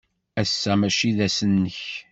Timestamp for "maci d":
0.79-1.19